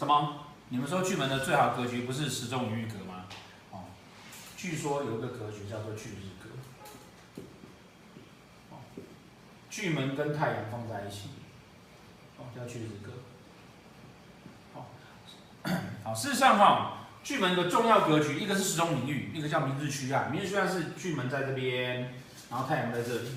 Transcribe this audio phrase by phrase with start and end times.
[0.00, 0.46] 什么？
[0.70, 3.26] 你们说巨门的最好格局不是时钟与日格吗？
[3.70, 3.80] 哦，
[4.56, 6.48] 据说有一个格局叫做巨日格。
[8.70, 8.80] 哦，
[9.68, 11.28] 巨门跟太阳放在一起，
[12.38, 13.12] 哦，叫巨日格。
[16.02, 20.30] 好，事实上哈，巨门的重要格局，一个是时钟领域，一个叫明日区啊。
[20.32, 22.14] 明日区啊是巨门在这边，
[22.48, 23.28] 然后太阳在这里，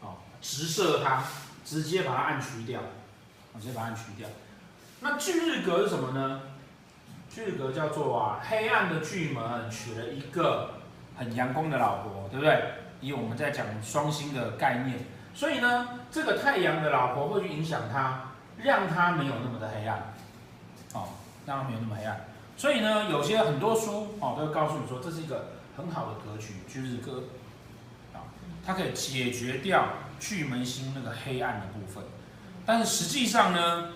[0.00, 1.22] 哦，直射它，
[1.66, 2.80] 直接把它暗区掉，
[3.60, 4.26] 直接把它暗区掉。
[5.00, 6.40] 那巨日格是什么呢？
[7.28, 10.74] 巨日格叫做啊，黑暗的巨门娶了一个
[11.16, 12.62] 很阳光的老婆，对不对？
[13.02, 15.00] 以我们在讲双星的概念，
[15.34, 20.14] 所以呢，这个太阳的老婆会去影响他，让他没有那么的黑暗，
[20.94, 21.08] 哦，
[21.44, 22.24] 让他没有那么黑暗。
[22.56, 27.24] 所以呢，有些很多书哦都会告诉你说，这是一个很好的格局，巨日格
[28.14, 28.24] 啊，
[28.64, 32.02] 它可以解决掉巨门星那个黑暗的部分。
[32.64, 33.92] 但是实际上呢，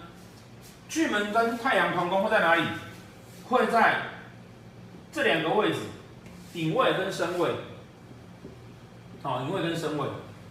[0.91, 2.65] 巨门跟太阳同宫会在哪里？
[3.49, 4.03] 会在
[5.13, 5.79] 这两个位置，
[6.55, 7.49] 隐位跟身位。
[9.23, 10.09] 哦，隐位跟身位，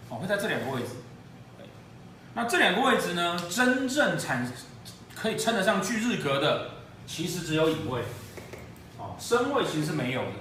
[0.08, 0.88] 哦，会在这两个位置。
[2.32, 4.50] 那这两个位置呢，真正产
[5.14, 6.70] 可以称得上巨日格的，
[7.06, 8.00] 其实只有隐位。
[8.96, 10.32] 哦，身位其实是没有的，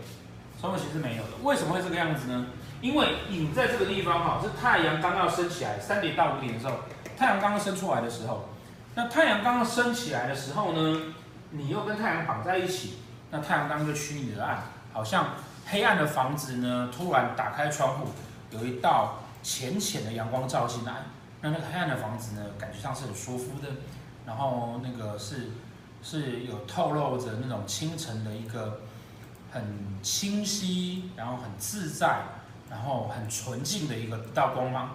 [0.61, 1.29] 身位其实是没有的。
[1.43, 2.45] 为什么会这个样子呢？
[2.79, 6.75] 因为影在这个地方哈，是太阳刚要升起来，三点到五点的时候，
[7.17, 8.48] 太阳刚刚升出来的时候。
[9.01, 11.01] 那太阳刚刚升起来的时候呢，
[11.51, 12.97] 你又跟太阳绑在一起，
[13.31, 14.61] 那太阳刚刚就驱你的暗，
[14.91, 15.35] 好像
[15.67, 18.09] 黑暗的房子呢，突然打开窗户，
[18.51, 20.95] 有一道浅浅的阳光照进来，
[21.39, 23.69] 那那个黑暗的房子呢，感觉上是很舒服的，
[24.25, 25.51] 然后那个是
[26.03, 28.81] 是有透露着那种清晨的一个
[29.49, 29.63] 很
[30.03, 32.23] 清晰，然后很自在，
[32.69, 34.89] 然后很纯净的一个道光芒。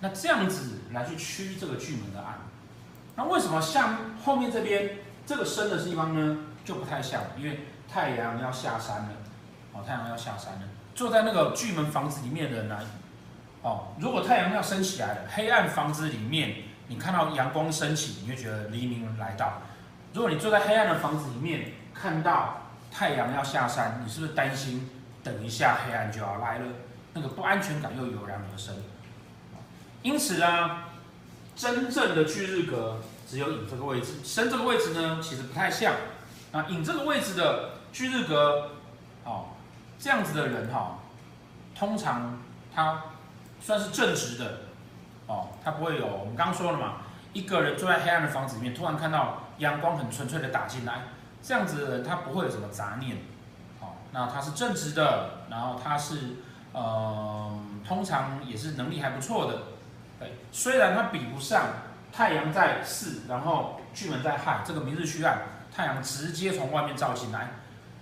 [0.00, 2.38] 那这样子来去驱这个巨门的暗，
[3.16, 7.22] 那为什么像后面这边这个深的地方呢，就不太像？
[7.38, 9.08] 因为太阳要下山了，
[9.72, 10.62] 哦，太阳要下山了，
[10.94, 12.78] 坐在那个巨门房子里面的人呢，
[13.62, 16.56] 哦，如果太阳要升起来了，黑暗房子里面，
[16.88, 19.62] 你看到阳光升起，你会觉得黎明来到；
[20.12, 22.60] 如果你坐在黑暗的房子里面，看到
[22.92, 24.90] 太阳要下山，你是不是担心
[25.24, 26.66] 等一下黑暗就要来了？
[27.14, 28.74] 那个不安全感又油然而生。
[30.06, 30.84] 因此啊，
[31.56, 35.94] 真正的巨日格只有隐这个位置，申这个位置呢，其实不太像。
[36.52, 38.70] 啊，隐这个位置的巨日格，
[39.24, 39.46] 哦，
[39.98, 40.86] 这样子的人哈、哦，
[41.76, 42.38] 通常
[42.72, 43.02] 他
[43.60, 44.60] 算是正直的，
[45.26, 46.98] 哦，他不会有我们刚刚说了嘛，
[47.32, 51.02] 一个人坐在黑暗的房子里面，突然看到阳光很纯粹的打进来，
[51.42, 53.16] 这样子的人他不会有什么杂念，
[53.80, 56.36] 哦，那他是正直的，然后他是，
[56.72, 59.62] 呃，通常也是能力还不错的。
[60.18, 61.66] 对，虽然它比不上
[62.12, 65.38] 太阳在巳，然后巨门在亥，这个明日区岸，
[65.74, 67.50] 太阳直接从外面照进来。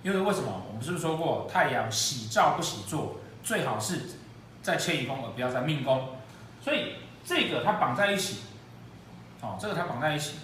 [0.03, 0.61] 因为为什么？
[0.67, 4.01] 我们是不是说过，太阳喜照不喜坐，最好是
[4.61, 6.09] 在迁移宫，而不要在命宫。
[6.61, 8.41] 所以这个它绑在一起，
[9.41, 10.37] 哦，这个它绑在一起。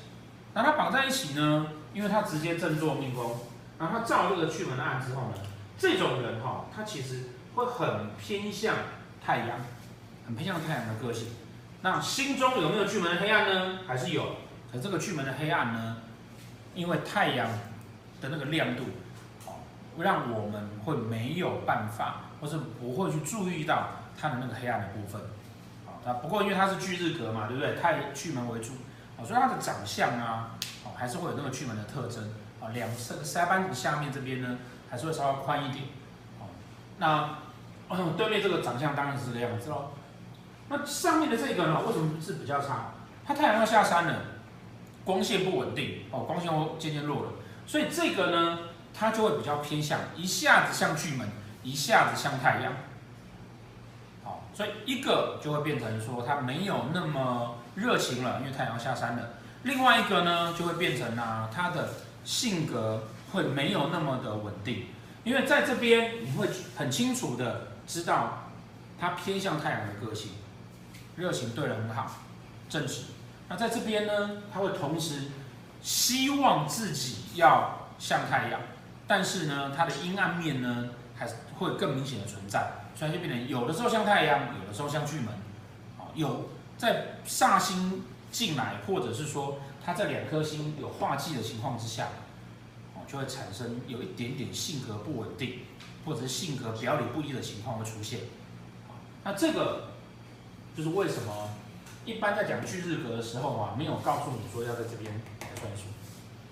[0.53, 1.67] 那它绑在一起呢？
[1.93, 3.37] 因为它直接正坐命宫，
[3.77, 5.35] 然后它照这个巨门的暗之后呢，
[5.77, 8.75] 这种人哈、哦，他其实会很偏向
[9.23, 9.59] 太阳，
[10.25, 11.27] 很偏向太阳的个性。
[11.81, 13.79] 那心中有没有巨门的黑暗呢？
[13.87, 14.35] 还是有？
[14.71, 15.97] 可这个巨门的黑暗呢？
[16.73, 17.49] 因为太阳
[18.21, 18.83] 的那个亮度，
[19.45, 19.55] 哦，
[19.97, 25.21] 让我们会没有办法，或是不会去注意到它的那个黑暗的部分。
[25.85, 27.75] 好，那不过因为它是巨日格嘛，对不对？
[27.75, 28.73] 太巨门为主，
[29.17, 30.51] 哦，所以它的长相啊，
[30.85, 32.23] 哦，还是会有那个巨门的特征。
[32.61, 34.55] 啊，两侧腮帮子下面这边呢，
[34.87, 35.85] 还是会稍微宽一点。
[36.39, 36.45] 哦，
[36.99, 37.37] 那
[38.15, 39.91] 对面这个长相当然是这个样子喽。
[40.71, 42.93] 那上面的这个呢，为什么是比较差？
[43.25, 44.21] 它太阳要下山了，
[45.05, 47.29] 光线不稳定哦，光线会渐渐弱了，
[47.67, 48.59] 所以这个呢，
[48.93, 51.27] 它就会比较偏向一下子像巨门，
[51.61, 52.73] 一下子像太阳。
[54.23, 59.29] 好，所以一个就会变成说它没有那么热情了，因为太阳下山了。
[59.63, 61.89] 另外一个呢，就会变成啊，它的
[62.23, 64.85] 性格会没有那么的稳定，
[65.23, 68.49] 因为在这边你会很清楚的知道
[68.99, 70.31] 它偏向太阳的个性。
[71.21, 72.11] 热情对人很好，
[72.67, 73.03] 正直。
[73.47, 75.25] 那在这边呢，他会同时
[75.83, 78.59] 希望自己要像太阳，
[79.05, 82.71] 但是呢，他的阴暗面呢，还是会更明显的存在。
[82.95, 85.27] 所以就变成有的时候像太阳，有的时候像巨门。
[85.99, 92.07] 啊，有在煞星进来，或者是说他在两颗星有化忌的情况之下，
[93.07, 95.59] 就会产生有一点点性格不稳定，
[96.05, 98.21] 或者是性格表里不一的情况会出现。
[99.23, 99.90] 那这个。
[100.75, 101.49] 就是为什么
[102.05, 105.11] 一般在讲巨日格的时候啊，没有告诉你说要在这边
[105.59, 105.83] 算数。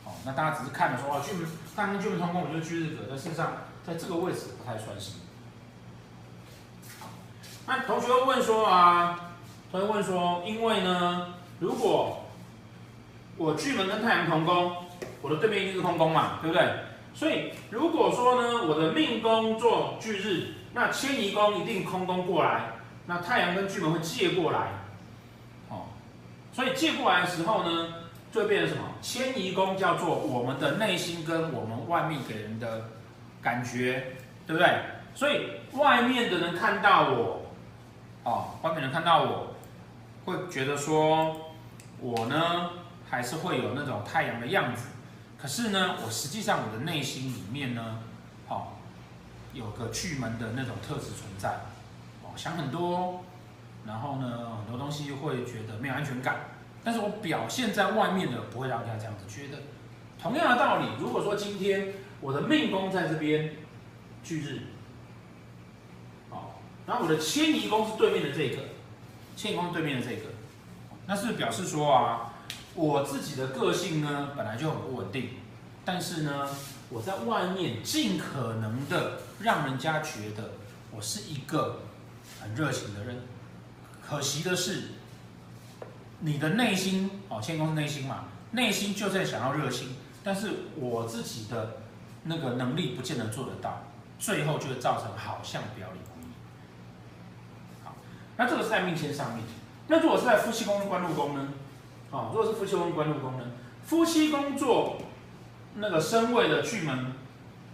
[0.06, 3.54] 哦，那大家只是看了说哦，巨门太阳跟巨门同宫，我就巨日格，但事实上
[3.86, 5.14] 在这个位置不太算是。
[7.66, 9.32] 那同学会问说啊，
[9.72, 12.26] 同学问说，因为呢，如果
[13.38, 14.76] 我巨门跟太阳同宫，
[15.22, 16.68] 我的对面一定是空宫嘛，对不对？
[17.14, 22.72] 所以如果说呢，我的命宫做巨日，那迁移宫一定空宫过来，
[23.10, 24.68] 那太阳跟巨门会借过来，
[25.70, 25.88] 哦，
[26.54, 27.94] 所以借过来的时候呢，
[28.32, 28.84] 就会变成什么？
[29.02, 32.88] 迁移宫叫做我们的内心跟我们外面给人的
[33.42, 34.16] 感觉，
[34.46, 34.80] 对不对？
[35.16, 37.42] 所以外面的人看到我。
[38.26, 39.56] 哦，外面人看到我，
[40.26, 41.36] 会觉得说，
[42.00, 42.70] 我呢
[43.10, 44.84] 还是会有那种太阳的样子，
[45.42, 48.04] 可是呢，我实际上我的内心里面呢，
[48.48, 48.68] 哦，
[49.54, 51.56] 有个巨门的那种特质存在，
[52.40, 53.22] 想很多，
[53.86, 56.38] 然后呢，很多东西会觉得没有安全感，
[56.86, 59.62] 但是我表现在外面的不会让人家这样子觉得。
[60.18, 63.58] 同样的道理，如果说今天我的命宫在这边，
[64.24, 64.62] 巨日。
[66.88, 68.64] 然后我的迁移宫是对面的这个，
[69.36, 70.30] 迁移宫对面的这个，
[71.08, 72.34] 那是表示说啊，
[72.74, 75.32] 我自己的个性呢本来就很不稳定，
[75.84, 76.48] 但是呢，
[76.90, 80.52] 我在外面尽可能的让人家觉得
[80.90, 81.82] 我是一个
[82.42, 83.18] 很热情的人。
[84.02, 84.90] 可惜的是，
[86.20, 91.78] 你的内心哦，迁移宫是内心嘛，内心就在想要热心，但是我自己的
[92.24, 93.84] 那个能力不见得做得到，
[94.18, 96.32] 最后就会造成好像表里不一。
[97.84, 97.96] 好。
[98.38, 99.44] 那这个是在命签上面。
[99.88, 101.48] 那如果是在夫妻宫跟、官禄宫呢？
[102.12, 103.46] 啊，如果是夫妻宫跟、官禄宫呢？
[103.84, 104.98] 夫妻宫做
[105.76, 107.14] 那个身位的巨门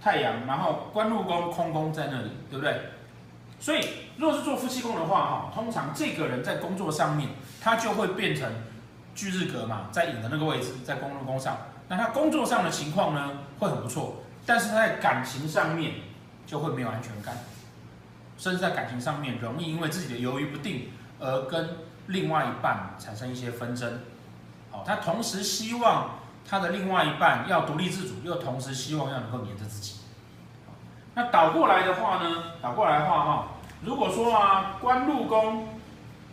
[0.02, 2.82] 太阳，然后官禄宫空宫在那里，对不对？
[3.60, 3.80] 所以，
[4.18, 7.30] 如果是做夫妻宫的话，哈，通常这个人在工作上面，
[7.62, 8.52] 他就会变成
[9.16, 11.57] 巨日格嘛，在寅的那个位置，在官禄宫上。
[11.88, 15.94] 那他工作上的情况呢，会很不错，但是他在感情上面
[16.46, 17.38] 就会没有安全感。
[18.38, 21.78] 甚至在感情上面，容易因为自己的犹豫不定而跟
[22.08, 24.01] 另外一半产生一些纷争。
[24.69, 29.95] 好，他同时希望他的另外一半要独立自主，又同时希望要能够黏着自己。
[31.16, 32.44] 那倒过来的话呢？
[32.62, 33.48] 倒过来的话哈，
[33.82, 35.70] 如果说啊，官禄宫，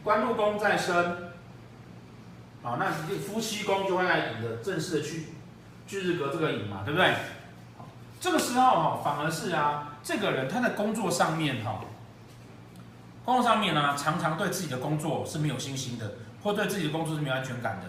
[0.03, 1.33] 官禄宫在身，
[2.63, 5.29] 啊，那夫妻宫就会来引的正式的去
[5.87, 7.15] 巨日格这个引嘛，对不对？
[8.21, 11.81] 这个时候哈，反而是啊，这个人他在工作上面哈。
[13.25, 17.87] 工作上面呢，常常对自己的工作是没有信心的，或对自己的工作是没有安全感的，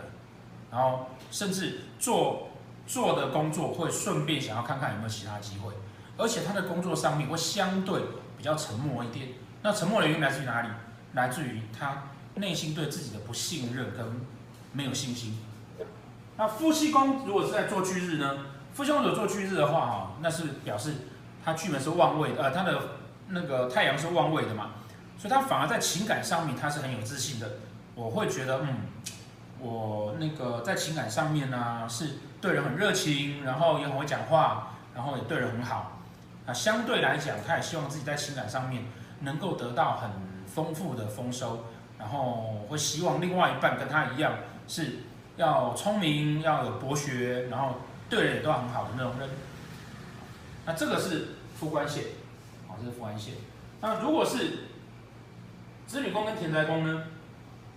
[0.71, 2.49] 然后甚至做
[2.85, 5.73] 做的工作会顺便想要看看有没有其他机会，
[6.17, 8.01] 而且他的工作上面会相对
[8.37, 9.29] 比较沉默一点。
[9.61, 10.67] 那沉默的原因来自于哪里？
[11.13, 12.03] 来自于他
[12.35, 14.05] 内心对自己的不信任跟
[14.71, 15.37] 没有信心。
[16.37, 18.37] 那夫妻宫如果是在做巨日呢？
[18.73, 20.95] 夫妻宫如果做巨日的话，哈，那是表示
[21.45, 22.81] 他巨门是旺位，呃，他的
[23.27, 24.71] 那个太阳是旺位的嘛。
[25.15, 27.51] 所以他反而在情感上面他是很有自信的，
[27.93, 28.77] 我会觉得，嗯，
[29.59, 35.92] 我那个在情感上面呢、是对人很热情，然后也很会讲话，然后也对人很好。
[36.45, 38.83] 啊，相对来讲，他也希望自己在情感上面
[39.21, 40.09] 能够得到很
[40.45, 41.65] 丰富的丰收，
[41.97, 44.33] 然后会希望另外一半跟他一样
[44.67, 44.97] 是
[45.37, 47.77] 要聪明，要有博学，然后
[48.09, 49.29] 对人也都很好的那种人。
[50.65, 52.03] 那这个是夫官线，
[52.67, 53.35] 好，这是夫官线。
[53.79, 54.67] 那如果是
[55.87, 57.03] 子女宫跟田宅宫呢？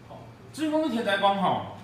[0.08, 0.18] 好，
[0.52, 1.75] 子女宫跟田宅宫哈，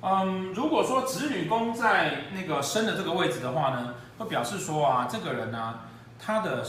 [0.00, 5.80] 嗯，如果说子女宫在那个生的这个位置的话呢，会表示说啊，这个人呢、
[6.18, 6.64] 他的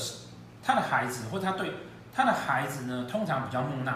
[0.63, 1.73] 他的孩子或他对
[2.13, 3.91] 他的孩子呢，通常比较木讷，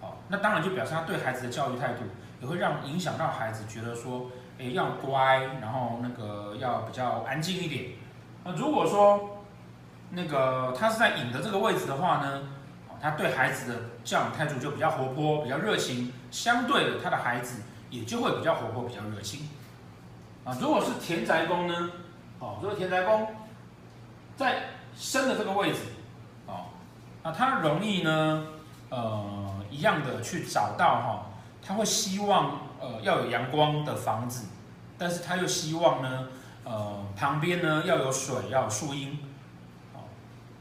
[0.00, 2.02] 好，那当然就表示他对孩子的教育态度
[2.42, 4.26] 也会让影响到孩子觉得说，
[4.58, 7.92] 哎，要乖，然后那个要比较安静一点。
[8.44, 9.42] 那如果说
[10.10, 12.42] 那个他是在引的这个位置的话呢？
[12.98, 19.48] 他对孩子的教养态度就比较活泼，比较热情，相对的，他的孩子也就会比较活泼，比较热情。
[20.44, 21.90] 啊，如果是田宅宫呢？
[22.38, 23.28] 哦，如果田宅宫
[24.36, 25.78] 在生的这个位置，
[26.46, 26.66] 哦，
[27.22, 28.46] 那他容易呢，
[28.90, 31.26] 呃，一样的去找到哈，
[31.62, 34.46] 他会希望呃要有阳光的房子，
[34.98, 36.28] 但是他又希望呢，
[36.64, 39.18] 呃，旁边呢要有水，要有树荫。
[39.94, 40.00] 哦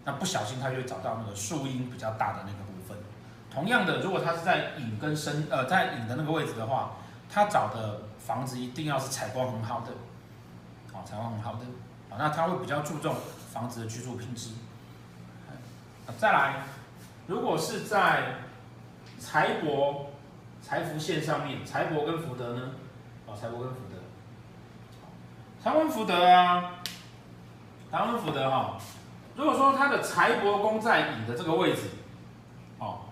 [0.07, 2.95] 那不小心他就会找到那个树荫比较大的那个部分。
[3.51, 6.97] 同样的，如果他是在寅跟申，呃，在寅的那个位置的话，
[7.35, 9.91] 他找的房子一定要是采光很好的，
[10.93, 11.65] 好，采光很好的，
[12.09, 13.13] 好，那他会比较注重
[13.51, 14.51] 房子的居住品质。
[16.17, 16.61] 再来，
[17.27, 18.35] 如果是在
[19.19, 20.05] 财帛
[20.61, 22.71] 财福线上面，财帛跟福德呢，
[23.25, 23.97] 哦，财帛跟福德，
[25.61, 26.75] 唐文福德啊，
[27.91, 28.77] 唐文福德哈，
[29.35, 31.81] 如果说他的财帛宫在乙的这个位置，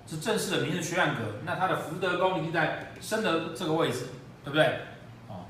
[0.05, 4.07] 是正式的明日缺暗格，那他的福德宫一定在生的这个位置，
[4.43, 4.79] 对不对？
[5.27, 5.45] 哦，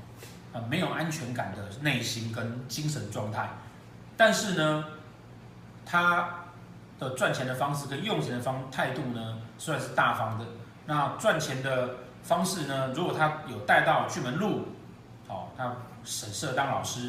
[0.52, 3.48] 啊，没有安全感的内心跟精神状态，
[4.16, 4.84] 但是呢，
[5.84, 6.46] 他
[6.98, 10.44] 的赚钱的方式跟用钱的方态度呢，算是大方的。
[10.86, 14.68] 那赚钱的方式呢，如果他有带到巨门路，
[15.28, 17.00] 哦，他很适合当老师，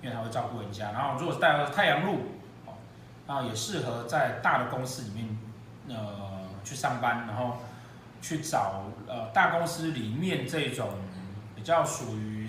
[0.00, 0.92] 因为他会照顾人家。
[0.92, 2.18] 然后如果带到太阳路，
[2.66, 2.74] 哦，
[3.26, 5.38] 那也适合在大的公司里面，
[5.88, 6.33] 呃，
[6.64, 7.58] 去上班，然后
[8.22, 10.88] 去找呃大公司里面这种
[11.54, 12.48] 比较属于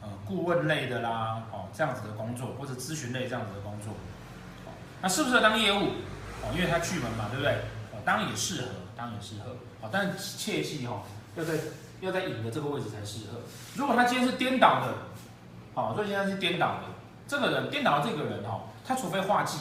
[0.00, 3.92] 呃顾问类的啦，哦，这样子的工作，或者咨询类这样子的工作，
[4.66, 5.92] 哦，那适不适合当业务？
[6.42, 7.52] 哦，因为他巨门嘛，对不对？
[7.92, 9.56] 哦，当然也适合，当然也适合。
[9.80, 11.02] 哦，但切记哈，
[11.36, 11.54] 要在
[12.00, 13.40] 要在寅的这个位置才适合。
[13.76, 14.94] 如果他今天是颠倒的，
[15.74, 16.82] 好，如果今天是颠倒的，
[17.28, 19.58] 这个人颠倒的这个人哈，他除非化忌，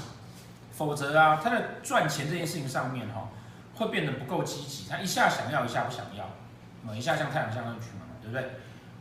[0.72, 3.30] 否则啊，他在赚钱这件事情上面哈，
[3.82, 4.88] 会变得不够积极。
[4.88, 6.24] 他一下想要，一下不想要，
[6.88, 8.52] 啊，一下像太阳，像那个巨门，对不对？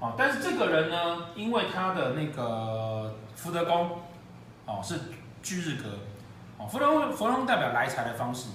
[0.00, 4.00] 哦，但是这个人呢，因为他的那个福德宫，
[4.64, 4.98] 哦，是
[5.42, 5.90] 巨日格，
[6.56, 8.48] 哦，福德宫福德宫代表来财的方式。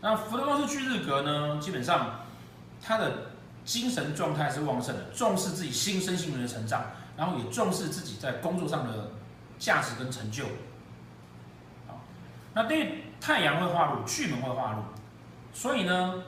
[0.00, 2.20] 那福德宫是巨日格呢，基本上
[2.82, 3.12] 他的
[3.64, 6.84] 精神状态是旺盛的，重视自己心身性的成长，
[7.16, 9.10] 然后也重视自己在工作上的
[9.58, 10.44] 价值跟成就。
[11.86, 12.00] 好，
[12.54, 14.78] 那对太阳会化入，巨门会化入，
[15.56, 16.22] 所以呢，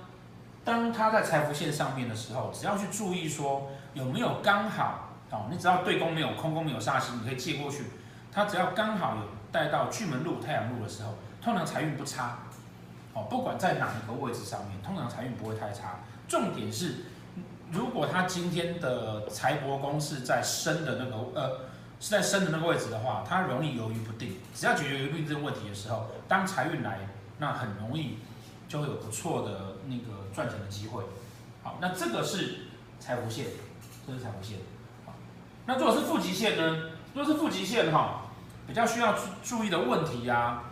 [0.64, 7.84] 当他在财福线上面的时候，只要去注意说有没有刚好哦，你只要对宫没有空宫没有煞星，你可以借过去。
[8.32, 12.38] 他只要刚好有带到巨门路、太阳路的时候，通常财运不差。
[13.28, 15.98] 不管在哪一个位置上面，通常财运不会太差。
[16.26, 17.04] 重点是，
[17.70, 21.60] 如果他今天的财帛宫是在申的那个呃，
[22.00, 24.36] 是在申的那个位置的话，他容易犹豫不定。
[24.54, 27.00] 只要解决犹豫不定这个问题的时候，当财运来，
[27.38, 28.18] 那很容易
[28.68, 31.02] 就会有不错的那个赚钱的机会。
[31.62, 32.66] 好，那这个是
[33.00, 33.46] 财富线，
[34.06, 34.58] 这是财富线。
[35.04, 35.14] 好，
[35.66, 36.90] 那如果是富吉线呢？
[37.14, 38.26] 如果是富吉线哈，
[38.66, 40.62] 比较需要注注意的问题呀、啊。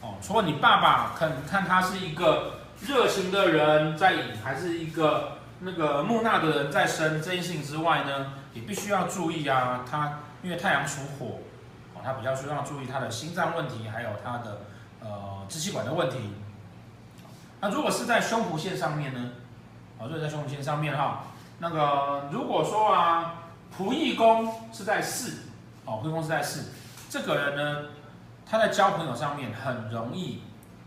[0.00, 9.84] 哦，除了你爸爸看看他是一个热情的人在寅，还是一个那个木讷的人在生这件事情之外呢，也必须要注意啊。
[9.88, 11.40] 他因为太阳属火，
[11.94, 14.62] 哦，他比较需要注意他的心脏问题，还有他的
[15.00, 16.16] 呃支气管的问题。
[17.60, 19.30] 那如果是在胸脯线上面呢？
[19.98, 21.24] 哦，如果在胸脯线上面哈，
[21.58, 23.34] 那个如果说啊，
[23.76, 25.42] 仆役宫是在四，
[25.84, 26.72] 哦，仆役宫是在四，
[27.08, 27.88] 这个人呢？
[28.46, 30.42] 他在交朋友上面很容易，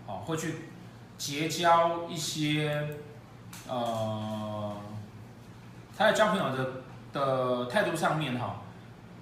[0.06, 0.70] 哦，会去
[1.18, 2.98] 结交一些，
[3.70, 4.76] 呃，
[5.98, 6.72] 他在交朋友的
[7.14, 8.58] 的态度上面哈，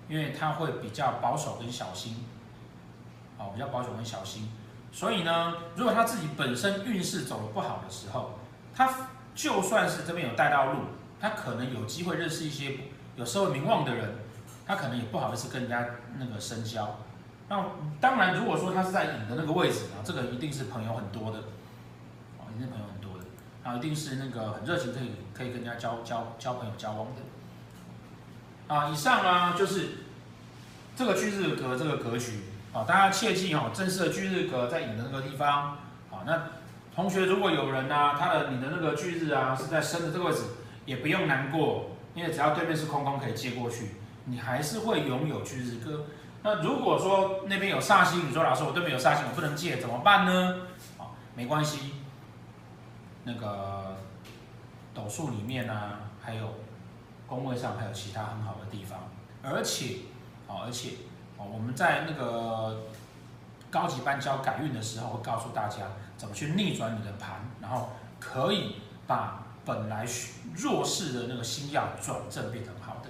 [0.10, 2.26] 因为他会比较保守跟小心，
[3.38, 4.50] 哦，比较保守跟小心，
[4.92, 8.40] 所以呢，如果他自己本身运势走得不好的时候，
[8.76, 8.94] 他
[9.34, 10.80] 就算是这边有带到路，
[11.20, 12.78] 他可能有机会认识一些
[13.16, 14.16] 有社会名望的人，
[14.68, 15.86] 他可能也不好意思跟人家
[16.18, 17.00] 那个深交。
[17.48, 17.66] 那
[18.00, 21.40] 当然，如果说他是在寅的那个位置啊，这个一定是朋友很多的，
[22.38, 23.26] 啊，一定朋友很多的，
[23.64, 29.90] 啊，一定是那个很热情，可以可以跟人家交交交朋友交往的，啊，以上啊就是
[30.96, 32.42] 这个巨日格这个格局，
[32.74, 35.78] 啊，大家切记哦，正式的巨日格在你的那个地方，
[36.12, 36.44] 啊，那
[36.94, 40.42] 同学如果有人呢、啊，他的你的那个巨日啊是在生的这个位置，
[40.86, 43.92] 也不用难过，因为只要对面是空空可以借过去，
[44.26, 46.06] 你还是会拥有巨日格。
[46.44, 50.68] 那如果说那边有煞星，你说老师我对面有煞星，我不能借怎么办呢？
[50.98, 51.94] 啊，没关系，
[53.24, 53.96] 那个
[54.94, 56.56] 斗数里面呢、啊，还有
[57.28, 59.00] 宫位上还有其他很好的地方，
[59.44, 59.98] 而且，
[60.52, 60.90] 哦，而且，
[61.38, 62.82] 哦，我们在那个
[63.70, 65.78] 高级班教改运的时候，会告诉大家
[66.18, 68.76] 怎么去逆转你的盘，然后可以
[69.08, 70.06] 把本来
[70.54, 73.10] 弱势的那个星耀转正变成好的。